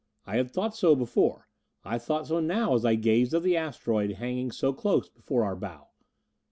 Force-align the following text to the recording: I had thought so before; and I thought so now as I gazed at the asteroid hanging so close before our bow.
I 0.25 0.37
had 0.37 0.49
thought 0.49 0.75
so 0.75 0.95
before; 0.95 1.47
and 1.85 1.93
I 1.93 1.97
thought 1.99 2.25
so 2.25 2.39
now 2.39 2.73
as 2.73 2.85
I 2.85 2.95
gazed 2.95 3.35
at 3.35 3.43
the 3.43 3.55
asteroid 3.55 4.13
hanging 4.13 4.49
so 4.49 4.73
close 4.73 5.07
before 5.09 5.43
our 5.43 5.55
bow. 5.55 5.89